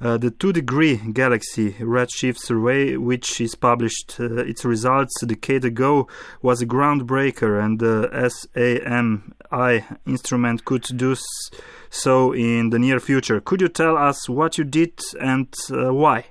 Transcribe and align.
Uh, 0.00 0.18
the 0.18 0.30
two 0.30 0.52
degree 0.52 0.96
galaxy 1.12 1.72
redshift 1.74 2.38
survey, 2.38 2.96
which 2.96 3.40
is 3.40 3.54
published 3.54 4.16
uh, 4.18 4.36
its 4.36 4.64
results 4.64 5.22
a 5.22 5.26
decade 5.26 5.64
ago, 5.64 6.08
was 6.42 6.60
a 6.60 6.66
groundbreaker, 6.66 7.62
and 7.62 7.78
the 7.78 8.08
SAMI 8.28 9.84
instrument 10.06 10.64
could 10.64 10.82
do 10.96 11.16
so 11.90 12.32
in 12.32 12.70
the 12.70 12.78
near 12.78 12.98
future. 13.00 13.40
Could 13.40 13.60
you 13.60 13.68
tell 13.68 13.96
us 13.96 14.28
what 14.28 14.58
you 14.58 14.64
did 14.64 15.00
and 15.20 15.52
uh, 15.70 15.92
why? 15.94 16.26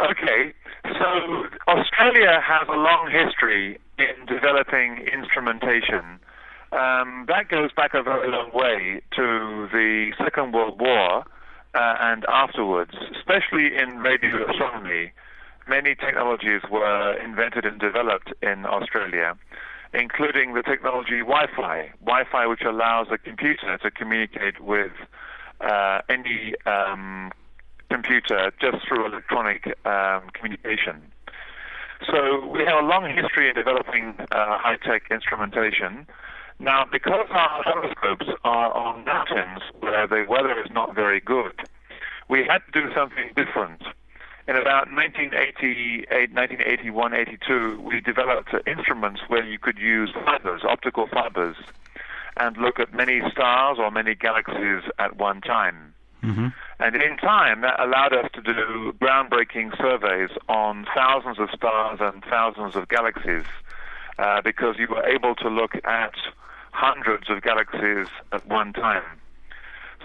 Okay, 0.00 0.52
so 0.84 1.46
Australia 1.68 2.40
has 2.42 2.68
a 2.68 2.76
long 2.76 3.10
history 3.10 3.78
in 3.98 4.26
developing 4.26 5.06
instrumentation. 5.12 6.18
Um, 6.72 7.26
that 7.28 7.48
goes 7.48 7.70
back 7.76 7.94
a 7.94 8.02
very 8.02 8.28
long 8.28 8.50
way 8.52 9.00
to 9.14 9.68
the 9.72 10.12
Second 10.18 10.52
World 10.52 10.80
War 10.80 11.24
uh, 11.74 11.96
and 12.00 12.24
afterwards, 12.28 12.92
especially 13.16 13.76
in 13.76 13.98
radio 13.98 14.48
astronomy. 14.50 15.12
Many 15.66 15.94
technologies 15.94 16.60
were 16.70 17.16
invented 17.24 17.64
and 17.64 17.80
developed 17.80 18.32
in 18.42 18.66
Australia, 18.66 19.34
including 19.94 20.52
the 20.54 20.62
technology 20.62 21.20
Wi-Fi. 21.20 21.90
Wi-Fi, 22.00 22.46
which 22.46 22.62
allows 22.62 23.06
a 23.10 23.18
computer 23.18 23.78
to 23.78 23.90
communicate 23.90 24.60
with 24.60 24.92
uh, 25.60 26.00
any 26.08 26.54
um, 26.66 27.32
computer 27.90 28.52
just 28.60 28.86
through 28.86 29.06
electronic 29.06 29.66
um, 29.86 30.28
communication. 30.34 31.00
So 32.10 32.46
we 32.46 32.64
have 32.64 32.84
a 32.84 32.86
long 32.86 33.08
history 33.14 33.48
in 33.48 33.54
developing 33.54 34.14
uh, 34.18 34.58
high-tech 34.58 35.04
instrumentation. 35.10 36.06
Now, 36.58 36.84
because 36.90 37.26
our 37.30 37.64
telescopes 37.64 38.26
are 38.44 38.72
on 38.72 39.04
mountains 39.04 39.62
where 39.80 40.06
the 40.06 40.24
weather 40.28 40.60
is 40.60 40.70
not 40.72 40.94
very 40.94 41.20
good, 41.20 41.54
we 42.28 42.44
had 42.48 42.62
to 42.72 42.72
do 42.72 42.94
something 42.94 43.30
different. 43.36 43.82
In 44.46 44.56
about 44.56 44.92
1988, 44.92 46.32
1981, 46.32 47.14
82, 47.14 47.80
we 47.80 48.00
developed 48.00 48.54
instruments 48.66 49.22
where 49.28 49.42
you 49.42 49.58
could 49.58 49.78
use 49.78 50.10
fibers, 50.24 50.62
optical 50.64 51.06
fibers, 51.06 51.56
and 52.36 52.56
look 52.58 52.78
at 52.78 52.92
many 52.92 53.22
stars 53.30 53.78
or 53.78 53.90
many 53.90 54.14
galaxies 54.14 54.82
at 54.98 55.16
one 55.16 55.40
time. 55.40 55.94
Mm-hmm. 56.22 56.48
And 56.80 56.96
in 56.96 57.16
time, 57.18 57.60
that 57.62 57.78
allowed 57.78 58.12
us 58.12 58.30
to 58.34 58.42
do 58.42 58.94
groundbreaking 59.00 59.76
surveys 59.78 60.30
on 60.48 60.86
thousands 60.94 61.38
of 61.38 61.48
stars 61.54 61.98
and 62.02 62.22
thousands 62.24 62.76
of 62.76 62.88
galaxies 62.88 63.44
uh, 64.18 64.40
because 64.42 64.76
you 64.78 64.88
were 64.88 65.04
able 65.06 65.34
to 65.36 65.48
look 65.48 65.74
at 65.84 66.14
hundreds 66.72 67.30
of 67.30 67.42
galaxies 67.42 68.08
at 68.32 68.46
one 68.46 68.72
time. 68.72 69.04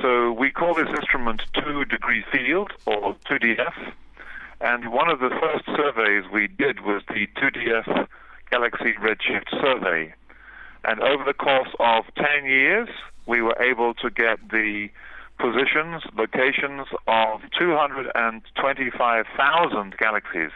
So 0.02 0.31
we 0.31 0.52
call 0.52 0.75
this 0.75 0.88
instrument 0.88 1.42
two 1.53 1.83
degree 1.86 2.23
field 2.31 2.72
or 2.86 3.16
2DF. 3.30 3.92
And 4.61 4.92
one 4.92 5.09
of 5.09 5.19
the 5.19 5.30
first 5.30 5.66
surveys 5.66 6.25
we 6.31 6.47
did 6.47 6.81
was 6.81 7.02
the 7.08 7.28
2DF 7.38 8.08
Galaxy 8.52 8.94
Redshift 8.94 9.50
Survey. 9.61 10.14
And 10.83 11.00
over 11.02 11.23
the 11.23 11.33
course 11.33 11.70
of 11.80 12.05
10 12.16 12.45
years, 12.45 12.89
we 13.25 13.42
were 13.42 13.59
able 13.61 13.94
to 13.95 14.09
get 14.09 14.39
the 14.50 14.89
positions, 15.38 16.03
locations 16.16 16.88
of 17.08 17.42
225,000 17.58 19.97
galaxies. 19.97 20.52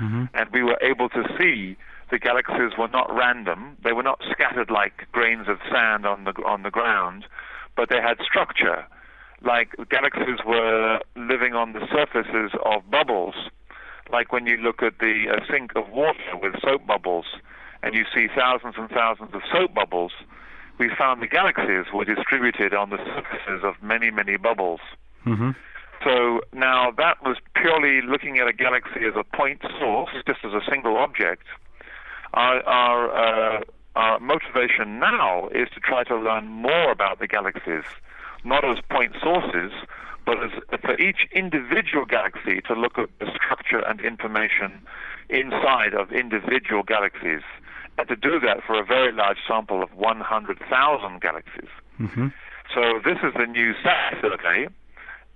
Mm-hmm. 0.00 0.24
And 0.34 0.50
we 0.52 0.62
were 0.62 0.78
able 0.80 1.08
to 1.10 1.24
see 1.38 1.76
the 2.10 2.18
galaxies 2.18 2.76
were 2.78 2.88
not 2.88 3.14
random. 3.14 3.76
They 3.82 3.92
were 3.92 4.02
not 4.02 4.22
scattered 4.30 4.70
like 4.70 5.06
grains 5.12 5.46
of 5.48 5.58
sand 5.70 6.06
on 6.06 6.24
the, 6.24 6.32
on 6.44 6.62
the 6.62 6.70
ground, 6.70 7.26
but 7.78 7.88
they 7.88 8.02
had 8.02 8.18
structure. 8.20 8.84
Like 9.40 9.76
galaxies 9.88 10.40
were 10.44 10.98
living 11.14 11.54
on 11.54 11.72
the 11.72 11.86
surfaces 11.94 12.50
of 12.66 12.90
bubbles, 12.90 13.36
like 14.10 14.32
when 14.32 14.46
you 14.46 14.56
look 14.56 14.82
at 14.82 14.98
the 14.98 15.26
uh, 15.30 15.40
sink 15.48 15.70
of 15.76 15.88
water 15.90 16.34
with 16.42 16.54
soap 16.60 16.84
bubbles 16.88 17.26
and 17.84 17.94
you 17.94 18.04
see 18.12 18.26
thousands 18.34 18.74
and 18.76 18.90
thousands 18.90 19.30
of 19.32 19.42
soap 19.52 19.72
bubbles 19.72 20.10
we 20.78 20.90
found 20.96 21.20
the 21.22 21.26
galaxies 21.26 21.92
were 21.92 22.04
distributed 22.04 22.72
on 22.72 22.90
the 22.90 22.98
surfaces 22.98 23.64
of 23.64 23.74
many, 23.82 24.10
many 24.10 24.36
bubbles. 24.36 24.80
Mm-hmm. 25.26 25.50
So 26.04 26.40
now 26.52 26.92
that 26.96 27.22
was 27.24 27.36
purely 27.54 28.00
looking 28.06 28.38
at 28.38 28.46
a 28.46 28.52
galaxy 28.52 29.04
as 29.06 29.14
a 29.16 29.24
point 29.36 29.60
source, 29.80 30.10
just 30.26 30.38
as 30.44 30.52
a 30.52 30.60
single 30.70 30.96
object. 30.96 31.44
Our, 32.34 32.62
our, 32.62 33.58
uh, 33.58 33.60
our 33.98 34.20
motivation 34.20 35.00
now 35.00 35.48
is 35.48 35.68
to 35.74 35.80
try 35.80 36.04
to 36.04 36.16
learn 36.16 36.46
more 36.46 36.92
about 36.92 37.18
the 37.18 37.26
galaxies, 37.26 37.82
not 38.44 38.64
as 38.64 38.78
point 38.88 39.12
sources, 39.20 39.72
but 40.24 40.38
as 40.44 40.52
for 40.82 40.96
each 41.00 41.26
individual 41.32 42.04
galaxy 42.04 42.60
to 42.68 42.74
look 42.74 42.96
at 42.96 43.08
the 43.18 43.26
structure 43.34 43.80
and 43.80 44.00
information 44.00 44.80
inside 45.28 45.94
of 45.94 46.12
individual 46.12 46.84
galaxies 46.84 47.42
and 47.98 48.06
to 48.06 48.14
do 48.14 48.38
that 48.38 48.62
for 48.64 48.78
a 48.78 48.84
very 48.84 49.10
large 49.10 49.38
sample 49.48 49.82
of 49.82 49.92
100,000 49.94 51.20
galaxies. 51.20 51.70
Mm-hmm. 51.98 52.28
So 52.72 53.00
this 53.04 53.18
is 53.24 53.34
the 53.36 53.46
new 53.46 53.72
SAMI 53.82 54.20
survey, 54.22 54.68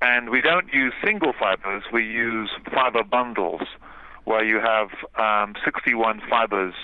and 0.00 0.30
we 0.30 0.40
don't 0.40 0.72
use 0.72 0.92
single 1.04 1.32
fibers, 1.32 1.82
we 1.92 2.04
use 2.04 2.50
fiber 2.72 3.02
bundles, 3.02 3.62
where 4.22 4.44
you 4.44 4.60
have 4.60 4.90
um, 5.18 5.54
61 5.64 6.22
fibers 6.30 6.74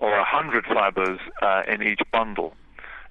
or 0.00 0.10
100 0.10 0.64
fibers 0.66 1.20
uh, 1.42 1.62
in 1.68 1.82
each 1.82 2.00
bundle. 2.12 2.54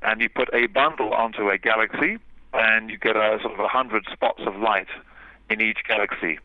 And 0.02 0.22
you 0.22 0.30
put 0.30 0.50
a 0.54 0.68
bundle 0.68 1.14
onto 1.14 1.50
a 1.50 1.58
galaxy, 1.58 2.18
and 2.54 2.90
you 2.90 2.98
get 2.98 3.16
a 3.16 3.38
sort 3.42 3.54
of 3.54 3.60
100 3.60 4.06
spots 4.12 4.42
of 4.46 4.56
light 4.56 4.88
in 5.50 5.62
each 5.62 5.80
galaxy. 5.88 6.40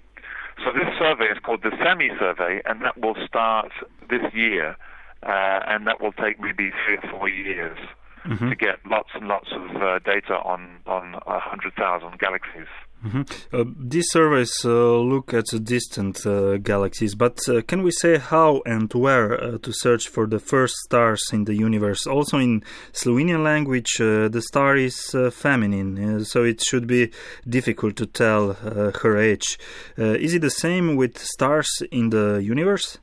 So 0.65 0.71
this 0.73 0.89
survey 0.99 1.27
is 1.27 1.39
called 1.39 1.63
the 1.63 1.73
SAMI 1.83 2.11
survey, 2.19 2.61
and 2.65 2.83
that 2.83 2.99
will 3.01 3.17
start 3.27 3.73
this 4.09 4.23
year 4.33 4.77
uh, 5.25 5.61
and 5.67 5.87
that 5.87 6.01
will 6.01 6.13
take 6.13 6.39
maybe 6.41 6.71
three 6.85 6.97
or 6.97 7.11
four 7.11 7.29
years 7.29 7.79
mm-hmm. 8.25 8.51
to 8.51 8.55
get 8.55 8.79
lots 8.87 9.11
and 9.15 9.27
lots 9.27 9.49
of 9.53 9.83
uh, 9.83 9.99
data 10.01 10.35
on 10.45 10.79
on 10.87 11.13
100,000 11.25 12.19
galaxies. 12.19 12.69
Mm-hmm. 13.05 13.23
Uh, 13.53 13.65
these 13.79 14.07
surveys 14.11 14.65
uh, 14.65 14.99
look 14.99 15.35
at 15.35 15.45
distant 15.63 16.25
uh, 16.25 16.57
galaxies, 16.57 17.15
but 17.15 17.39
uh, 17.49 17.61
can 17.63 17.83
we 17.83 17.91
say 17.91 18.17
how 18.17 18.63
and 18.65 18.91
where 18.95 19.35
uh, 19.35 19.59
to 19.59 19.73
search 19.73 20.09
for 20.09 20.27
the 20.27 20.39
first 20.39 20.75
stars 20.87 21.23
in 21.31 21.45
the 21.45 21.55
universe? 21.55 22.07
Also, 22.07 22.39
in 22.39 22.63
Slovenian 22.93 23.45
language, 23.45 24.01
uh, 24.01 24.29
the 24.29 24.41
star 24.41 24.77
is 24.77 25.15
feminine, 25.33 26.25
so 26.25 26.45
it 26.45 26.63
should 26.63 26.87
be 26.87 27.11
difficult 27.47 27.97
to 27.97 28.07
tell 28.07 28.55
her 28.55 29.19
age. 29.19 29.59
is 29.99 30.33
it 30.33 30.41
the 30.41 30.51
same 30.51 30.97
with 30.97 31.19
stars 31.19 31.83
in 31.93 32.09
the 32.09 32.41
universe? 32.43 32.99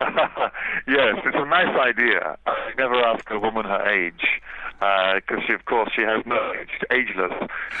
yes, 0.86 1.14
it's 1.24 1.36
a 1.36 1.46
nice 1.46 1.76
idea. 1.78 2.36
I 2.46 2.70
never 2.78 2.94
ask 2.94 3.28
a 3.30 3.38
woman 3.38 3.64
her 3.64 3.88
age 3.88 4.40
because, 5.14 5.44
uh, 5.48 5.54
of 5.54 5.64
course, 5.66 5.90
she 5.94 6.02
has 6.02 6.26
no 6.26 6.52
age, 6.54 6.82
ageless. 6.90 7.32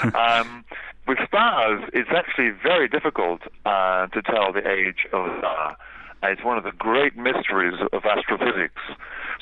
um, 0.14 0.64
with 1.06 1.18
stars, 1.26 1.82
it's 1.92 2.10
actually 2.10 2.50
very 2.50 2.88
difficult 2.88 3.42
uh, 3.66 4.06
to 4.08 4.22
tell 4.22 4.52
the 4.52 4.68
age 4.68 5.06
of 5.12 5.26
a 5.26 5.38
star. 5.38 5.76
It's 6.22 6.44
one 6.44 6.56
of 6.56 6.62
the 6.62 6.72
great 6.72 7.16
mysteries 7.16 7.80
of 7.92 8.04
astrophysics. 8.04 8.80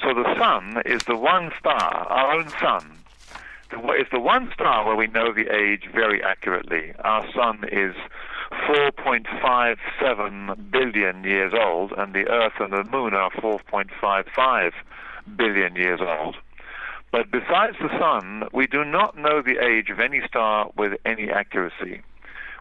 So 0.03 0.15
the 0.15 0.35
sun 0.39 0.81
is 0.87 1.03
the 1.05 1.17
one 1.17 1.53
star, 1.59 2.07
our 2.09 2.39
own 2.39 2.49
sun, 2.59 2.93
is 3.73 4.07
the 4.11 4.21
one 4.21 4.51
star 4.55 4.87
where 4.87 4.97
we 4.97 5.09
know 5.09 5.35
the 5.35 5.55
age 5.55 5.91
very 5.93 6.23
accurately. 6.23 6.95
Our 7.05 7.31
sun 7.35 7.65
is 7.71 7.95
4.57 8.51 10.71
billion 10.71 11.25
years 11.25 11.53
old, 11.55 11.93
and 11.93 12.15
the 12.15 12.27
Earth 12.29 12.55
and 12.59 12.73
the 12.73 12.85
Moon 12.85 13.13
are 13.13 13.31
4.55 13.33 14.73
billion 15.37 15.77
years 15.77 16.01
old. 16.01 16.37
But 17.13 17.31
besides 17.31 17.77
the 17.81 17.89
Sun, 17.99 18.49
we 18.53 18.67
do 18.67 18.85
not 18.85 19.17
know 19.17 19.43
the 19.43 19.59
age 19.59 19.91
of 19.91 19.99
any 19.99 20.21
star 20.27 20.71
with 20.77 20.93
any 21.05 21.29
accuracy. 21.31 22.03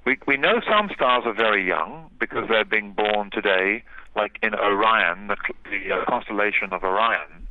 We, 0.05 0.17
we 0.25 0.37
know 0.37 0.61
some 0.67 0.89
stars 0.93 1.23
are 1.25 1.33
very 1.33 1.65
young 1.65 2.09
because 2.19 2.47
they're 2.49 2.65
being 2.65 2.93
born 2.93 3.29
today, 3.31 3.83
like 4.15 4.39
in 4.41 4.55
Orion, 4.55 5.27
the, 5.27 5.35
the 5.69 5.93
uh, 5.93 6.05
constellation 6.05 6.73
of 6.73 6.83
Orion. 6.83 7.47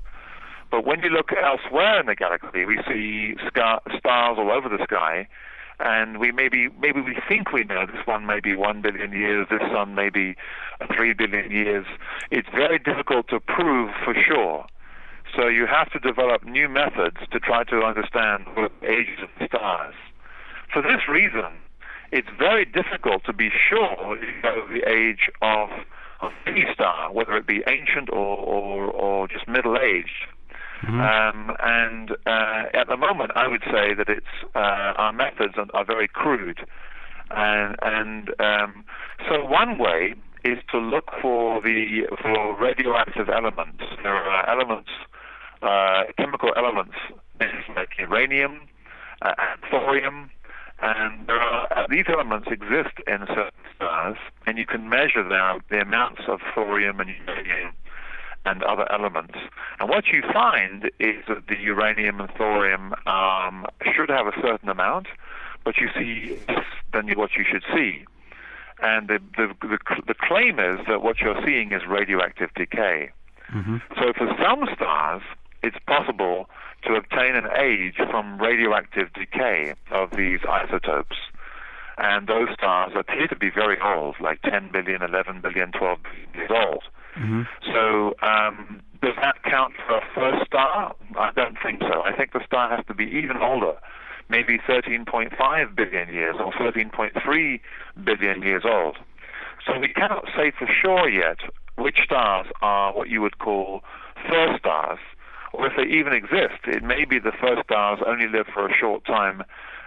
But 0.71 0.85
when 0.85 1.01
you 1.01 1.11
look 1.11 1.31
elsewhere 1.33 2.01
in 2.01 2.07
the 2.07 2.15
galaxy, 2.15 2.65
we 2.65 2.81
see 2.89 3.37
star, 3.49 3.81
stars 3.99 4.37
all 4.39 4.51
over 4.51 4.69
the 4.69 4.83
sky 4.83 5.29
and 5.81 6.19
we 6.19 6.33
maybe 6.33 6.69
maybe 6.81 7.01
we 7.01 7.17
think 7.29 7.53
we 7.53 7.65
know 7.65 7.87
this 7.87 8.05
one 8.07 8.27
may 8.27 8.41
be 8.41 8.57
one 8.57 8.83
billion 8.83 9.13
years, 9.13 9.47
this 9.51 9.61
sun 9.73 9.95
may 9.95 10.11
be 10.11 10.35
three 10.97 11.13
billion 11.13 11.51
years. 11.51 11.87
It's 12.31 12.49
very 12.49 12.79
difficult 12.79 13.29
to 13.29 13.41
prove 13.41 13.91
for 14.05 14.15
sure. 14.15 14.67
So 15.39 15.47
you 15.47 15.67
have 15.67 15.91
to 15.93 16.01
develop 16.01 16.45
new 16.45 16.69
methods 16.69 17.19
to 17.31 17.39
try 17.39 17.63
to 17.65 17.83
understand 17.83 18.47
the 18.57 18.71
ages 18.83 19.21
of 19.23 19.47
stars. 19.47 19.95
For 20.73 20.83
this 20.83 21.09
reason, 21.09 21.53
it's 22.11 22.29
very 22.37 22.65
difficult 22.65 23.25
to 23.27 23.33
be 23.33 23.51
sure 23.69 24.19
you 24.21 24.43
know 24.43 24.67
the 24.67 24.89
age 24.91 25.31
of, 25.41 25.69
of 26.21 26.33
any 26.47 26.65
star, 26.75 27.13
whether 27.13 27.37
it 27.37 27.47
be 27.47 27.63
ancient 27.69 28.11
or, 28.11 28.37
or, 28.37 28.91
or 28.91 29.29
just 29.29 29.47
middle 29.47 29.77
aged. 29.79 30.27
Mm-hmm. 30.83 31.01
Um, 31.01 31.57
and 31.61 32.11
uh, 32.27 32.65
at 32.75 32.89
the 32.89 32.97
moment, 32.97 33.31
I 33.37 33.47
would 33.47 33.63
say 33.63 33.95
that 33.95 34.09
it's 34.09 34.27
uh, 34.57 34.59
our 34.59 35.13
methods 35.13 35.55
are, 35.57 35.67
are, 35.73 35.85
very 35.85 36.09
crude. 36.09 36.61
And, 37.31 37.77
and 37.83 38.31
um, 38.41 38.85
so 39.29 39.45
one 39.45 39.79
way 39.79 40.15
is 40.45 40.59
to 40.71 40.79
look 40.79 41.11
for 41.21 41.61
the 41.61 42.07
for 42.23 42.61
radioactive 42.61 43.29
elements. 43.29 43.83
There 44.03 44.15
are 44.15 44.49
elements, 44.49 44.91
uh, 45.63 46.05
chemical 46.17 46.53
elements 46.57 46.95
like 47.75 47.91
uranium 47.99 48.61
uh, 49.23 49.35
and 49.39 49.61
thorium, 49.71 50.31
and 50.81 51.27
there 51.27 51.41
are, 51.41 51.67
uh, 51.77 51.87
these 51.89 52.05
elements 52.09 52.49
exist 52.51 52.95
in 53.07 53.27
certain 53.29 53.65
stars, 53.75 54.17
and 54.47 54.59
you 54.59 54.67
can 54.67 54.89
measure 54.89 55.23
the, 55.23 55.61
the 55.71 55.81
amounts 55.81 56.23
of 56.29 56.41
thorium 56.55 57.01
and 57.01 57.11
uranium 57.27 57.73
and 58.47 58.63
other 58.63 58.91
elements. 58.93 59.35
And 59.81 59.89
what 59.89 60.07
you 60.07 60.23
find 60.33 60.91
is 60.99 61.25
that 61.29 61.49
the 61.49 61.59
uranium 61.59 62.21
and 62.21 62.31
thorium 62.31 62.95
um, 63.07 63.67
should 63.95 64.09
have 64.09 64.27
a 64.27 64.33
certain 64.41 64.69
amount, 64.69 65.09
but 65.65 65.77
you 65.79 65.89
see 65.97 66.39
less 66.49 66.65
than 66.93 67.09
what 67.19 67.31
you 67.37 67.45
should 67.51 67.65
see. 67.75 68.05
And 68.81 69.09
the, 69.09 69.19
the, 69.37 69.55
the, 69.61 69.79
the 70.07 70.15
claim 70.15 70.61
is 70.61 70.79
that 70.87 71.03
what 71.03 71.21
you're 71.21 71.41
seeing 71.45 71.73
is 71.73 71.83
radioactive 71.87 72.51
decay. 72.55 73.11
Mm-hmm. 73.53 73.79
So 73.97 74.13
for 74.13 74.29
some 74.41 74.69
stars, 74.75 75.23
it's 75.63 75.77
possible 75.87 76.49
to 76.85 76.95
obtain 76.95 77.35
an 77.35 77.49
age 77.57 77.97
from 78.11 78.41
radioactive 78.41 79.13
decay 79.13 79.75
of 79.91 80.11
these 80.17 80.41
isotopes. 80.49 81.17
And 81.99 82.29
those 82.29 82.49
stars 82.55 82.93
appear 82.97 83.27
to 83.27 83.37
be 83.37 83.51
very 83.51 83.77
old, 83.81 84.17
like 84.21 84.41
10 84.43 84.71
billion, 84.73 85.03
11 85.03 85.41
billion, 85.41 85.73
12 85.73 85.99
billion 86.03 86.29
years 86.35 86.51
old. 86.51 86.85
Mm-hmm. 87.19 87.43
So, 87.73 88.15
um, 88.23 88.81
does 89.03 89.15
that 89.21 89.43
count 89.43 89.75
for 89.87 89.99
a 89.99 90.03
first 90.15 90.47
star? 90.47 90.95
I 91.17 91.33
don't 91.35 91.57
think 91.61 91.81
so. 91.81 92.03
I 92.03 92.13
think 92.17 92.33
the 92.33 92.45
star 92.47 92.75
has 92.75 92.85
to 92.87 92.95
be 92.95 93.05
even 93.05 93.39
older, 93.39 93.75
maybe 94.29 94.59
13.5 94.59 95.75
billion 95.75 96.09
years 96.13 96.37
or 96.39 96.53
13.3 96.53 97.61
billion 98.05 98.43
years 98.43 98.63
old. 98.65 98.97
So 99.67 99.79
we 99.79 99.89
cannot 99.89 100.27
say 100.37 100.53
for 100.57 100.69
sure 100.69 101.09
yet 101.09 101.39
which 101.77 101.99
stars 102.05 102.47
are 102.63 102.93
what 102.93 103.09
you 103.09 103.21
would 103.23 103.39
call 103.39 103.83
first 104.29 104.59
stars, 104.61 104.99
or 105.53 105.67
if 105.67 105.73
they 105.77 105.85
even 105.85 106.13
exist. 106.13 106.67
It 106.67 106.83
may 106.83 107.05
be 107.05 107.19
the 107.19 107.33
first 107.33 107.65
stars 107.65 108.01
only 108.07 108.29
lived 108.29 108.51
for 108.53 108.69
a 108.69 108.75
short 108.75 109.05
time 109.05 109.43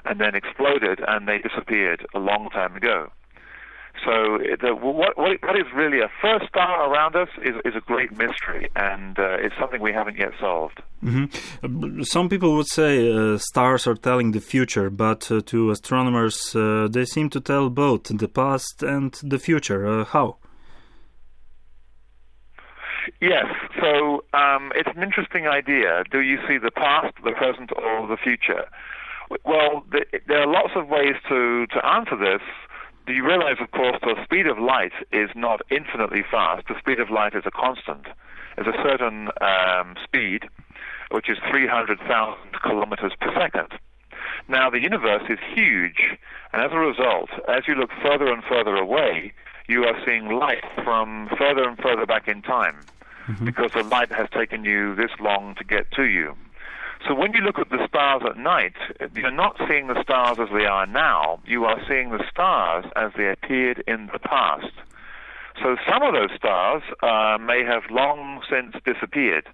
and 0.05 0.19
then 0.19 0.35
exploded 0.35 0.99
and 1.07 1.27
they 1.27 1.37
disappeared 1.37 2.05
a 2.13 2.19
long 2.19 2.49
time 2.49 2.75
ago. 2.75 3.11
So 4.05 4.39
the, 4.61 4.73
what, 4.73 5.17
what, 5.17 5.55
is 5.55 5.65
really 5.75 5.99
a 5.99 6.09
first 6.21 6.47
star 6.47 6.91
around 6.91 7.15
us 7.15 7.27
is, 7.43 7.55
is 7.65 7.75
a 7.75 7.81
great 7.81 8.11
mystery, 8.17 8.69
and 8.75 9.19
uh, 9.19 9.37
it's 9.39 9.53
something 9.59 9.79
we 9.79 9.93
haven't 9.93 10.17
yet 10.17 10.31
solved. 10.39 10.81
Mm-hmm. 11.03 12.01
Some 12.03 12.29
people 12.29 12.55
would 12.55 12.67
say 12.67 13.11
uh, 13.11 13.37
stars 13.37 13.85
are 13.85 13.95
telling 13.95 14.31
the 14.31 14.39
future, 14.39 14.89
but 14.89 15.31
uh, 15.31 15.41
to 15.47 15.69
astronomers, 15.69 16.55
uh, 16.55 16.87
they 16.89 17.05
seem 17.05 17.29
to 17.31 17.39
tell 17.39 17.69
both 17.69 18.03
the 18.05 18.27
past 18.27 18.81
and 18.81 19.13
the 19.21 19.37
future. 19.37 19.87
Uh, 19.87 20.05
how? 20.05 20.37
Yes, 23.19 23.45
so 23.79 24.23
um, 24.33 24.71
it's 24.75 24.89
an 24.95 25.03
interesting 25.03 25.47
idea. 25.47 26.03
Do 26.11 26.21
you 26.21 26.37
see 26.47 26.57
the 26.57 26.71
past, 26.71 27.15
the 27.23 27.31
present, 27.31 27.71
or 27.75 28.07
the 28.07 28.17
future? 28.17 28.65
Well, 29.45 29.83
the, 29.91 30.05
there 30.27 30.41
are 30.41 30.47
lots 30.47 30.73
of 30.75 30.87
ways 30.87 31.15
to, 31.29 31.67
to 31.67 31.85
answer 31.85 32.17
this 32.17 32.41
do 33.07 33.13
you 33.13 33.25
realize, 33.25 33.57
of 33.59 33.71
course, 33.71 33.97
the 34.01 34.15
speed 34.23 34.45
of 34.45 34.59
light 34.59 34.93
is 35.11 35.29
not 35.35 35.61
infinitely 35.71 36.23
fast. 36.29 36.67
The 36.67 36.77
speed 36.77 36.99
of 36.99 37.09
light 37.09 37.33
is 37.33 37.43
a 37.45 37.51
constant. 37.51 38.05
There's 38.55 38.67
a 38.67 38.83
certain 38.83 39.29
um, 39.41 39.95
speed, 40.03 40.47
which 41.09 41.27
is 41.29 41.37
300,000 41.49 42.07
kilometers 42.61 43.13
per 43.19 43.33
second. 43.33 43.73
Now, 44.47 44.69
the 44.69 44.79
universe 44.79 45.23
is 45.29 45.39
huge, 45.55 46.15
and 46.53 46.61
as 46.61 46.71
a 46.71 46.77
result, 46.77 47.29
as 47.49 47.67
you 47.67 47.73
look 47.73 47.89
further 48.03 48.31
and 48.31 48.43
further 48.43 48.75
away, 48.75 49.33
you 49.67 49.83
are 49.83 49.99
seeing 50.05 50.29
light 50.29 50.63
from 50.83 51.27
further 51.37 51.67
and 51.67 51.77
further 51.79 52.05
back 52.05 52.27
in 52.27 52.41
time, 52.41 52.77
mm-hmm. 53.31 53.45
because 53.45 53.71
the 53.71 53.83
light 53.83 54.11
has 54.11 54.29
taken 54.29 54.65
you 54.65 54.95
this 54.95 55.11
long 55.19 55.55
to 55.55 55.63
get 55.63 55.91
to 55.91 56.03
you. 56.03 56.35
So 57.07 57.15
when 57.15 57.33
you 57.33 57.41
look 57.41 57.57
at 57.57 57.69
the 57.69 57.85
stars 57.87 58.21
at 58.29 58.37
night, 58.37 58.75
you're 59.15 59.31
not 59.31 59.59
seeing 59.67 59.87
the 59.87 60.01
stars 60.03 60.37
as 60.39 60.49
they 60.53 60.65
are 60.65 60.85
now. 60.85 61.39
You 61.45 61.65
are 61.65 61.79
seeing 61.87 62.11
the 62.11 62.23
stars 62.29 62.85
as 62.95 63.11
they 63.17 63.29
appeared 63.29 63.83
in 63.87 64.09
the 64.13 64.19
past. 64.19 64.71
So 65.61 65.77
some 65.89 66.03
of 66.03 66.13
those 66.13 66.29
stars 66.35 66.83
uh, 67.01 67.37
may 67.39 67.63
have 67.63 67.83
long 67.89 68.41
since 68.49 68.75
disappeared, 68.85 69.47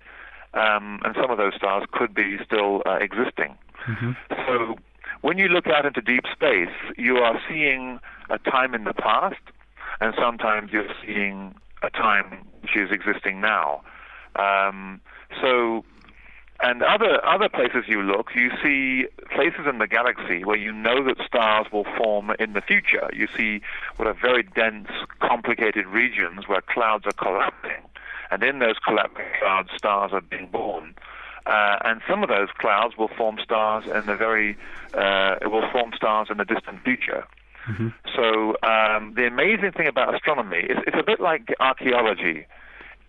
um, 0.53 0.99
and 1.03 1.15
some 1.19 1.31
of 1.31 1.37
those 1.37 1.55
stars 1.55 1.85
could 1.91 2.13
be 2.13 2.37
still 2.45 2.81
uh, 2.85 2.95
existing. 2.95 3.57
Mm-hmm. 3.87 4.11
So 4.45 4.75
when 5.21 5.37
you 5.37 5.47
look 5.47 5.67
out 5.67 5.85
into 5.85 6.01
deep 6.01 6.25
space, 6.31 6.75
you 6.97 7.17
are 7.17 7.39
seeing 7.49 7.99
a 8.29 8.37
time 8.39 8.75
in 8.75 8.83
the 8.83 8.93
past, 8.93 9.41
and 9.99 10.13
sometimes 10.19 10.71
you're 10.71 10.93
seeing 11.05 11.55
a 11.81 11.89
time 11.89 12.45
which 12.67 12.81
is 12.81 12.91
existing 12.91 13.41
now. 13.41 13.81
Um, 14.35 15.01
so 15.41 15.83
and 16.59 16.81
other 16.81 17.23
other 17.25 17.49
places 17.49 17.83
you 17.87 18.01
look, 18.01 18.29
you 18.35 18.49
see 18.63 19.05
places 19.33 19.67
in 19.69 19.77
the 19.77 19.87
galaxy 19.87 20.43
where 20.43 20.57
you 20.57 20.71
know 20.71 21.03
that 21.03 21.17
stars 21.25 21.67
will 21.71 21.85
form 21.97 22.31
in 22.39 22.53
the 22.53 22.61
future. 22.61 23.09
You 23.13 23.27
see 23.37 23.61
what 23.97 24.07
are 24.07 24.15
very 24.19 24.43
dense, 24.43 24.89
complicated 25.19 25.85
regions 25.85 26.47
where 26.47 26.61
clouds 26.61 27.05
are 27.05 27.11
collapsing, 27.11 27.83
and 28.31 28.43
in 28.43 28.59
those 28.59 28.75
collapsing 28.79 29.25
clouds, 29.39 29.69
stars 29.77 30.11
are 30.13 30.21
being 30.21 30.47
born. 30.47 30.95
Uh, 31.45 31.77
and 31.85 32.01
some 32.09 32.23
of 32.23 32.29
those 32.29 32.49
clouds 32.57 32.97
will 32.97 33.07
form 33.07 33.37
stars 33.41 33.85
in 33.85 34.05
the 34.07 34.15
very 34.15 34.57
uh, 34.95 35.35
will 35.43 35.69
form 35.71 35.91
stars 35.95 36.27
in 36.29 36.37
the 36.37 36.45
distant 36.45 36.83
future. 36.83 37.23
Mm-hmm. 37.69 37.89
So 38.15 38.55
um, 38.67 39.13
the 39.15 39.27
amazing 39.27 39.71
thing 39.73 39.87
about 39.87 40.13
astronomy 40.13 40.59
is 40.59 40.77
it's 40.87 40.97
a 40.97 41.03
bit 41.03 41.19
like 41.19 41.53
archaeology 41.59 42.45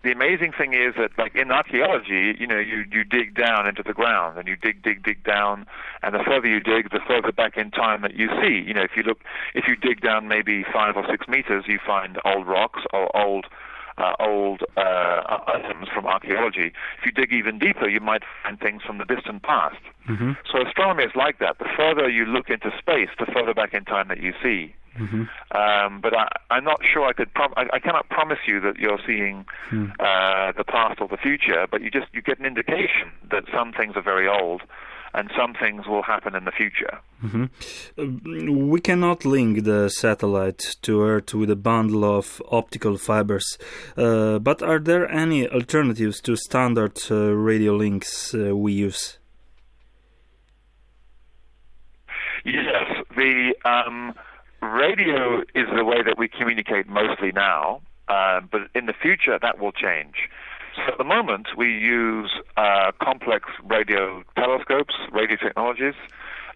the 0.01 0.11
amazing 0.11 0.53
thing 0.57 0.73
is 0.73 0.95
that, 0.97 1.11
like 1.17 1.35
in 1.35 1.51
archaeology, 1.51 2.33
you 2.39 2.47
know, 2.47 2.57
you 2.57 2.85
you 2.89 3.03
dig 3.03 3.35
down 3.35 3.67
into 3.67 3.83
the 3.83 3.93
ground 3.93 4.37
and 4.37 4.47
you 4.47 4.55
dig, 4.55 4.81
dig, 4.81 5.03
dig 5.03 5.23
down, 5.23 5.65
and 6.01 6.15
the 6.15 6.23
further 6.25 6.47
you 6.47 6.61
dig, 6.61 6.89
the 6.91 7.01
further 7.05 7.33
back 7.33 7.57
in 7.57 7.69
time 7.71 8.01
that 8.03 8.15
you 8.15 8.29
see. 8.41 8.63
You 8.65 8.73
know, 8.73 8.81
if 8.81 8.91
you 8.95 9.03
look, 9.03 9.19
if 9.55 9.67
you 9.67 9.75
dig 9.75 9.99
down 10.01 10.29
maybe 10.29 10.63
five 10.71 10.95
or 10.95 11.05
six 11.09 11.27
meters, 11.27 11.65
you 11.67 11.79
find 11.85 12.17
old 12.23 12.47
rocks 12.47 12.81
or 12.93 13.15
old. 13.15 13.45
Uh, 13.99 14.13
old 14.21 14.63
uh, 14.77 15.39
items 15.47 15.89
from 15.93 16.05
archaeology. 16.05 16.71
If 16.99 17.05
you 17.05 17.11
dig 17.11 17.33
even 17.33 17.59
deeper, 17.59 17.89
you 17.89 17.99
might 17.99 18.23
find 18.43 18.57
things 18.57 18.81
from 18.81 18.97
the 18.97 19.03
distant 19.03 19.43
past. 19.43 19.81
Mm-hmm. 20.07 20.31
So 20.49 20.65
astronomy 20.65 21.03
is 21.03 21.11
like 21.15 21.39
that. 21.39 21.59
The 21.59 21.67
further 21.75 22.07
you 22.07 22.23
look 22.23 22.49
into 22.49 22.71
space, 22.79 23.09
the 23.19 23.25
further 23.25 23.53
back 23.53 23.73
in 23.73 23.83
time 23.83 24.07
that 24.07 24.21
you 24.21 24.33
see. 24.41 24.73
Mm-hmm. 24.97 25.23
Um, 25.57 26.01
but 26.01 26.13
I, 26.15 26.29
am 26.49 26.63
not 26.63 26.81
sure 26.85 27.05
I 27.07 27.13
could. 27.13 27.33
Prom- 27.33 27.53
I, 27.57 27.65
I, 27.73 27.79
cannot 27.79 28.09
promise 28.09 28.39
you 28.47 28.59
that 28.61 28.77
you're 28.77 28.99
seeing 29.05 29.45
mm. 29.69 29.91
uh, 29.99 30.51
the 30.57 30.63
past 30.63 30.99
or 31.01 31.07
the 31.07 31.17
future. 31.17 31.67
But 31.69 31.81
you 31.81 31.91
just 31.91 32.07
you 32.13 32.21
get 32.21 32.39
an 32.39 32.45
indication 32.45 33.11
that 33.31 33.43
some 33.53 33.71
things 33.71 33.95
are 33.95 34.01
very 34.01 34.27
old, 34.27 34.61
and 35.13 35.29
some 35.35 35.53
things 35.53 35.87
will 35.87 36.03
happen 36.03 36.35
in 36.35 36.45
the 36.45 36.51
future. 36.51 36.99
Mm-hmm. 37.23 37.45
Uh, 37.97 38.51
we 38.53 38.79
cannot 38.79 39.25
link 39.25 39.63
the 39.63 39.89
satellite 39.89 40.75
to 40.83 41.01
Earth 41.01 41.33
with 41.33 41.49
a 41.49 41.55
bundle 41.55 42.05
of 42.05 42.41
optical 42.51 42.97
fibers. 42.97 43.57
Uh, 43.97 44.39
but 44.39 44.61
are 44.61 44.79
there 44.79 45.09
any 45.11 45.47
alternatives 45.47 46.21
to 46.21 46.35
standard 46.35 46.97
uh, 47.09 47.33
radio 47.33 47.75
links 47.75 48.33
uh, 48.33 48.55
we 48.55 48.73
use? 48.73 49.17
Yes, 52.45 53.05
the 53.15 53.53
um, 53.65 54.13
radio 54.61 55.41
is 55.53 55.67
the 55.75 55.83
way 55.83 56.01
that 56.03 56.17
we 56.17 56.27
communicate 56.27 56.87
mostly 56.87 57.31
now, 57.31 57.81
uh, 58.07 58.39
but 58.49 58.61
in 58.73 58.85
the 58.85 58.93
future 58.93 59.37
that 59.41 59.59
will 59.59 59.73
change. 59.73 60.29
So 60.85 60.93
at 60.93 60.97
the 60.97 61.03
moment 61.03 61.47
we 61.57 61.67
use 61.67 62.31
uh, 62.57 62.91
complex 63.01 63.49
radio 63.63 64.23
telescopes, 64.35 64.93
radio 65.11 65.37
technologies, 65.37 65.95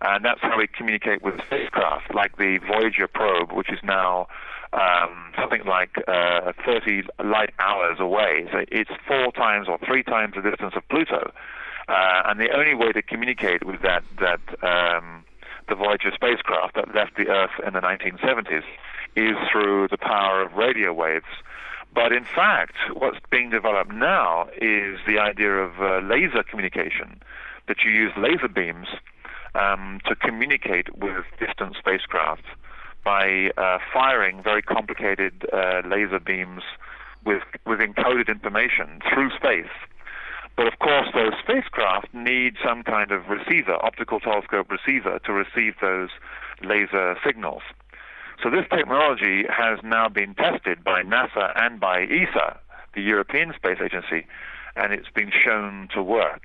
and 0.02 0.24
that's 0.24 0.42
how 0.42 0.58
we 0.58 0.68
communicate 0.68 1.22
with 1.22 1.36
spacecraft, 1.46 2.14
like 2.14 2.38
the 2.38 2.60
Voyager 2.68 3.08
probe, 3.08 3.52
which 3.52 3.70
is 3.72 3.80
now 3.84 4.28
um, 4.74 5.32
something 5.40 5.64
like 5.66 5.92
uh, 6.08 6.52
30 6.66 7.04
light 7.24 7.52
hours 7.60 7.98
away. 8.00 8.48
So 8.52 8.66
it's 8.70 8.92
four 9.08 9.32
times 9.32 9.68
or 9.68 9.78
three 9.86 10.04
times 10.04 10.34
the 10.36 10.42
distance 10.42 10.74
of 10.76 10.88
Pluto. 10.90 11.32
Uh, 11.88 12.22
and 12.26 12.40
the 12.40 12.50
only 12.56 12.76
way 12.76 12.92
to 12.94 13.02
communicate 13.02 13.66
with 13.66 13.82
that 13.82 14.04
that 14.20 14.40
um, 14.64 15.26
the 15.68 15.76
Voyager 15.76 16.12
spacecraft 16.14 16.76
that 16.76 16.96
left 16.96 17.18
the 17.18 17.28
Earth 17.28 17.52
in 17.66 17.74
the 17.74 17.82
1970s 17.82 18.64
is 19.16 19.36
through 19.52 19.88
the 19.90 19.98
power 19.98 20.42
of 20.42 20.54
radio 20.54 20.94
waves. 20.94 21.26
But 21.94 22.12
in 22.12 22.26
fact, 22.26 22.76
what's 22.94 23.20
being 23.30 23.50
developed 23.50 23.94
now 23.94 24.48
is 24.58 25.00
the 25.06 25.20
idea 25.20 25.52
of 25.52 25.80
uh, 25.80 26.00
laser 26.00 26.44
communication, 26.44 27.22
that 27.68 27.84
you 27.84 27.92
use 27.92 28.12
laser 28.18 28.48
beams 28.48 28.88
um, 29.56 30.00
to 30.08 30.16
communicate 30.16 30.98
with 30.98 31.26
distant 31.40 31.76
spacecraft 31.78 32.44
by 33.04 33.52
uh, 33.58 33.78
firing 33.94 34.42
very 34.42 34.62
complicated 34.62 35.46
uh, 35.54 35.82
laser 35.86 36.20
beams 36.20 36.64
with, 37.26 37.44
with 37.66 37.80
encoded 37.80 38.28
information 38.28 39.00
through 39.14 39.30
space. 39.32 39.72
But 40.56 40.68
of 40.68 40.80
course, 40.80 41.08
those 41.14 41.34
spacecraft 41.42 42.14
need 42.14 42.56
some 42.64 42.84
kind 42.84 43.12
of 43.12 43.28
receiver, 43.28 43.74
optical 43.84 44.20
telescope 44.20 44.72
receiver, 44.72 45.20
to 45.26 45.34
receive 45.34 45.76
those 45.82 46.10
laser 46.64 47.18
signals. 47.26 47.64
So 48.44 48.50
this 48.50 48.66
technology 48.70 49.46
has 49.48 49.80
now 49.84 50.10
been 50.10 50.36
tested 50.36 50.84
by 50.84 51.02
NASA 51.02 51.54
and 51.56 51.80
by 51.80 52.02
ESA, 52.02 52.60
the 52.94 53.02
European 53.02 53.54
Space 53.56 53.78
Agency, 53.82 54.28
and 54.76 54.92
it's 54.92 55.08
been 55.08 55.32
shown 55.32 55.88
to 55.94 56.04
work. 56.04 56.42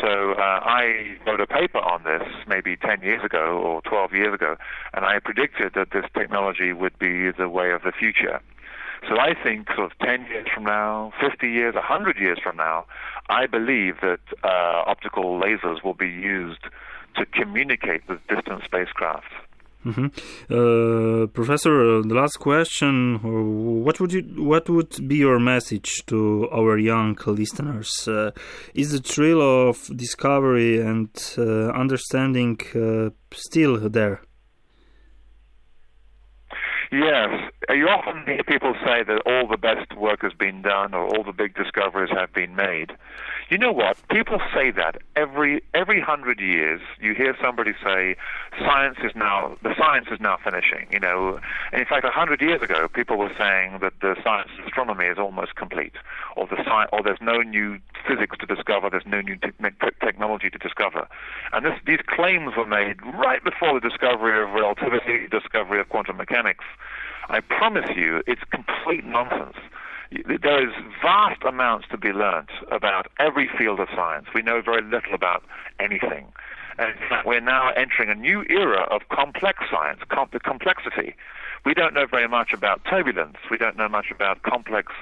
So 0.00 0.32
uh, 0.32 0.60
I 0.64 1.18
wrote 1.26 1.40
a 1.40 1.46
paper 1.46 1.80
on 1.80 2.04
this 2.04 2.26
maybe 2.46 2.76
10 2.76 3.02
years 3.02 3.22
ago 3.22 3.60
or 3.62 3.82
12 3.82 4.14
years 4.14 4.34
ago, 4.34 4.56
and 4.94 5.04
I 5.04 5.18
predicted 5.18 5.74
that 5.74 5.90
this 5.92 6.06
technology 6.14 6.72
would 6.72 6.98
be 6.98 7.30
the 7.30 7.50
way 7.50 7.72
of 7.72 7.82
the 7.82 7.92
future. 7.92 8.40
So 9.06 9.18
I 9.18 9.34
think 9.34 9.68
sort 9.76 9.92
of 9.92 9.98
10 9.98 10.26
years 10.30 10.46
from 10.54 10.64
now, 10.64 11.12
50 11.20 11.46
years, 11.46 11.74
100 11.74 12.18
years 12.18 12.38
from 12.42 12.56
now, 12.56 12.86
I 13.28 13.46
believe 13.46 13.96
that 14.00 14.20
uh, 14.42 14.82
optical 14.86 15.38
lasers 15.38 15.84
will 15.84 15.94
be 15.94 16.08
used 16.08 16.64
to 17.16 17.26
communicate 17.26 18.08
with 18.08 18.18
distant 18.28 18.64
spacecraft. 18.64 19.30
Mm-hmm. 19.84 20.06
Uh, 20.52 21.26
Professor, 21.28 21.98
uh, 21.98 22.02
the 22.02 22.14
last 22.14 22.38
question: 22.40 23.16
uh, 23.16 23.28
What 23.84 24.00
would 24.00 24.12
you, 24.12 24.22
what 24.36 24.68
would 24.68 25.08
be 25.08 25.16
your 25.16 25.38
message 25.38 26.04
to 26.06 26.48
our 26.50 26.78
young 26.78 27.16
listeners? 27.26 28.08
Uh, 28.08 28.32
is 28.74 28.90
the 28.90 28.98
thrill 28.98 29.40
of 29.40 29.88
discovery 29.96 30.80
and 30.80 31.10
uh, 31.38 31.68
understanding 31.70 32.58
uh, 32.74 33.10
still 33.32 33.88
there? 33.88 34.20
Yes, 36.90 37.28
you 37.68 37.86
often 37.86 38.24
hear 38.24 38.42
people 38.44 38.74
say 38.82 39.04
that 39.04 39.22
all 39.26 39.46
the 39.46 39.58
best 39.58 39.94
work 39.96 40.22
has 40.22 40.32
been 40.32 40.62
done 40.62 40.94
or 40.94 41.04
all 41.04 41.22
the 41.22 41.34
big 41.34 41.54
discoveries 41.54 42.10
have 42.16 42.32
been 42.32 42.56
made. 42.56 42.92
You 43.48 43.56
know 43.56 43.72
what? 43.72 43.96
People 44.10 44.40
say 44.54 44.70
that 44.72 44.98
every 45.16 45.62
every 45.72 46.02
hundred 46.02 46.38
years. 46.38 46.82
You 47.00 47.14
hear 47.14 47.34
somebody 47.40 47.72
say, 47.82 48.14
"Science 48.58 48.98
is 49.02 49.12
now 49.16 49.56
the 49.62 49.74
science 49.78 50.08
is 50.10 50.20
now 50.20 50.36
finishing." 50.36 50.86
You 50.90 51.00
know, 51.00 51.40
and 51.72 51.80
in 51.80 51.86
fact, 51.86 52.04
a 52.04 52.10
hundred 52.10 52.42
years 52.42 52.60
ago, 52.60 52.88
people 52.88 53.16
were 53.16 53.32
saying 53.38 53.78
that 53.80 53.94
the 54.02 54.16
science 54.22 54.50
of 54.58 54.66
astronomy 54.66 55.06
is 55.06 55.16
almost 55.18 55.54
complete, 55.54 55.94
or 56.36 56.46
the 56.46 56.58
sci- 56.58 56.88
or 56.92 57.02
there's 57.02 57.22
no 57.22 57.40
new 57.40 57.78
physics 58.06 58.36
to 58.38 58.46
discover, 58.46 58.90
there's 58.90 59.06
no 59.06 59.22
new 59.22 59.36
te- 59.36 59.52
technology 60.00 60.50
to 60.50 60.58
discover, 60.58 61.08
and 61.54 61.64
this, 61.64 61.78
these 61.86 62.00
claims 62.06 62.54
were 62.54 62.66
made 62.66 63.02
right 63.14 63.42
before 63.42 63.80
the 63.80 63.88
discovery 63.88 64.42
of 64.42 64.50
relativity, 64.50 65.26
discovery 65.28 65.80
of 65.80 65.88
quantum 65.88 66.18
mechanics. 66.18 66.64
I 67.30 67.40
promise 67.40 67.88
you, 67.96 68.22
it's 68.26 68.42
complete 68.50 69.04
nonsense 69.04 69.56
there 70.10 70.66
is 70.66 70.74
vast 71.02 71.42
amounts 71.46 71.86
to 71.90 71.98
be 71.98 72.12
learnt 72.12 72.50
about 72.70 73.08
every 73.18 73.48
field 73.58 73.80
of 73.80 73.88
science. 73.94 74.26
We 74.34 74.42
know 74.42 74.62
very 74.62 74.82
little 74.82 75.14
about 75.14 75.44
anything. 75.78 76.32
And 76.78 76.90
in 76.90 77.08
fact, 77.08 77.26
we're 77.26 77.40
now 77.40 77.70
entering 77.70 78.08
a 78.08 78.14
new 78.14 78.44
era 78.48 78.82
of 78.90 79.02
complex 79.10 79.64
science, 79.70 80.00
com- 80.08 80.30
complexity. 80.44 81.14
We 81.66 81.74
don't 81.74 81.92
know 81.92 82.06
very 82.06 82.28
much 82.28 82.52
about 82.52 82.84
turbulence. 82.88 83.36
We 83.50 83.58
don't 83.58 83.76
know 83.76 83.88
much 83.88 84.06
about 84.12 84.42
complex 84.44 84.92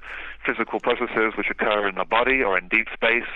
physical 0.45 0.81
processes 0.81 1.35
which 1.37 1.51
occur 1.51 1.87
in 1.87 1.97
the 1.97 2.05
body 2.05 2.43
or 2.43 2.57
in 2.57 2.69
deep 2.69 2.89
space. 2.93 3.29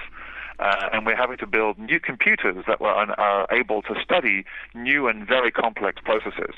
Uh, 0.61 0.91
and 0.93 1.07
we're 1.07 1.17
having 1.17 1.39
to 1.39 1.47
build 1.47 1.79
new 1.79 1.99
computers 1.99 2.65
that 2.67 2.81
are, 2.83 3.11
are 3.19 3.47
able 3.51 3.81
to 3.81 3.95
study 4.05 4.45
new 4.75 5.09
and 5.09 5.27
very 5.27 5.51
complex 5.51 6.03
processes. 6.05 6.55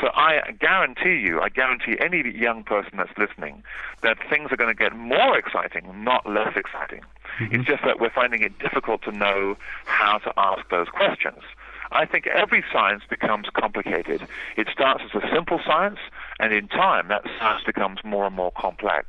So 0.00 0.10
I 0.14 0.52
guarantee 0.60 1.16
you, 1.26 1.40
I 1.40 1.48
guarantee 1.48 1.96
any 1.98 2.22
young 2.36 2.62
person 2.62 2.98
that's 2.98 3.16
listening, 3.16 3.62
that 4.02 4.18
things 4.28 4.52
are 4.52 4.56
going 4.56 4.68
to 4.68 4.78
get 4.78 4.94
more 4.94 5.38
exciting, 5.38 6.04
not 6.04 6.28
less 6.28 6.54
exciting. 6.56 7.00
Mm-hmm. 7.40 7.54
It's 7.54 7.64
just 7.64 7.82
that 7.84 7.98
we're 7.98 8.10
finding 8.10 8.42
it 8.42 8.58
difficult 8.58 9.02
to 9.02 9.12
know 9.12 9.56
how 9.86 10.18
to 10.18 10.32
ask 10.36 10.68
those 10.68 10.88
questions. 10.88 11.42
I 11.90 12.04
think 12.04 12.26
every 12.26 12.62
science 12.70 13.02
becomes 13.08 13.46
complicated. 13.54 14.28
It 14.56 14.68
starts 14.70 15.04
as 15.06 15.22
a 15.22 15.26
simple 15.34 15.58
science, 15.64 16.00
and 16.38 16.52
in 16.52 16.68
time, 16.68 17.08
that 17.08 17.24
science 17.38 17.64
becomes 17.64 18.00
more 18.04 18.26
and 18.26 18.36
more 18.36 18.52
complex. 18.52 19.06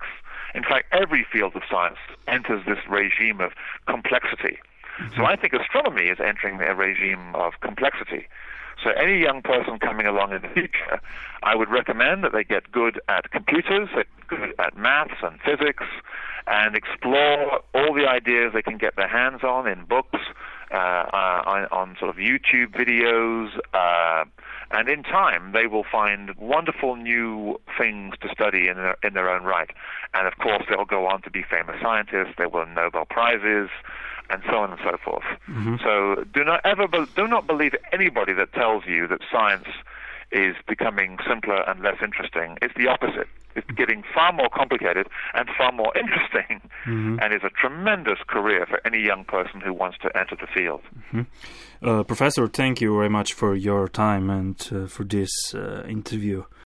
In 0.55 0.63
fact, 0.63 0.87
every 0.91 1.25
field 1.31 1.55
of 1.55 1.63
science 1.69 1.97
enters 2.27 2.65
this 2.65 2.79
regime 2.89 3.39
of 3.41 3.51
complexity. 3.87 4.57
So 5.15 5.25
I 5.25 5.35
think 5.37 5.53
astronomy 5.53 6.07
is 6.09 6.19
entering 6.19 6.59
a 6.59 6.75
regime 6.75 7.33
of 7.35 7.53
complexity. 7.61 8.27
So 8.83 8.91
any 8.91 9.19
young 9.19 9.41
person 9.41 9.79
coming 9.79 10.05
along 10.05 10.33
in 10.33 10.41
the 10.41 10.47
future, 10.49 10.99
I 11.43 11.55
would 11.55 11.69
recommend 11.69 12.23
that 12.23 12.31
they 12.33 12.43
get 12.43 12.71
good 12.71 12.99
at 13.07 13.29
computers, 13.31 13.89
good 14.27 14.53
at 14.59 14.77
maths 14.77 15.21
and 15.21 15.39
physics, 15.41 15.83
and 16.47 16.75
explore 16.75 17.61
all 17.75 17.93
the 17.93 18.07
ideas 18.07 18.53
they 18.53 18.61
can 18.61 18.77
get 18.77 18.95
their 18.95 19.07
hands 19.07 19.43
on 19.43 19.67
in 19.67 19.85
books, 19.85 20.19
uh, 20.71 20.75
uh, 20.75 21.43
on, 21.45 21.65
on, 21.71 21.97
sort 21.99 22.09
of 22.09 22.17
YouTube 22.17 22.71
videos, 22.73 23.49
uh, 23.73 24.25
and 24.71 24.87
in 24.87 25.03
time 25.03 25.51
they 25.51 25.67
will 25.67 25.85
find 25.89 26.35
wonderful 26.35 26.95
new 26.95 27.59
things 27.77 28.15
to 28.21 28.29
study 28.29 28.67
in 28.67 28.77
their, 28.77 28.97
in 29.03 29.13
their 29.13 29.29
own 29.29 29.43
right. 29.43 29.69
And 30.13 30.27
of 30.27 30.37
course, 30.37 30.63
they'll 30.69 30.85
go 30.85 31.07
on 31.07 31.21
to 31.23 31.31
be 31.31 31.43
famous 31.43 31.75
scientists. 31.81 32.35
They 32.37 32.45
will 32.45 32.65
win 32.65 32.73
Nobel 32.73 33.05
prizes 33.05 33.69
and 34.29 34.43
so 34.47 34.57
on 34.57 34.71
and 34.71 34.79
so 34.83 34.97
forth. 35.03 35.23
Mm-hmm. 35.47 35.77
So 35.83 36.23
do 36.23 36.43
not 36.43 36.61
ever 36.63 36.87
be- 36.87 37.07
do 37.15 37.27
not 37.27 37.47
believe 37.47 37.73
anybody 37.91 38.33
that 38.33 38.53
tells 38.53 38.85
you 38.85 39.07
that 39.07 39.21
science 39.31 39.67
is 40.31 40.55
becoming 40.67 41.17
simpler 41.27 41.67
and 41.67 41.81
less 41.81 41.97
interesting. 42.03 42.57
It's 42.61 42.73
the 42.75 42.87
opposite. 42.87 43.27
It's 43.55 43.69
getting 43.71 44.03
far 44.13 44.31
more 44.31 44.49
complicated 44.53 45.07
and 45.33 45.49
far 45.57 45.71
more 45.71 45.91
interesting, 46.03 46.61
mm-hmm. 46.85 47.17
and 47.21 47.33
is 47.33 47.41
a 47.43 47.49
tremendous 47.49 48.19
career 48.27 48.65
for 48.67 48.79
any 48.85 49.03
young 49.03 49.25
person 49.25 49.59
who 49.59 49.73
wants 49.73 49.97
to 50.03 50.17
enter 50.17 50.35
the 50.39 50.47
field. 50.47 50.81
Mm-hmm. 51.11 51.21
Uh, 51.87 52.03
Professor, 52.03 52.47
thank 52.47 52.81
you 52.81 52.95
very 52.95 53.09
much 53.09 53.33
for 53.33 53.55
your 53.55 53.87
time 53.87 54.29
and 54.29 54.69
uh, 54.71 54.87
for 54.87 55.03
this 55.03 55.31
uh, 55.55 55.83
interview. 55.87 56.43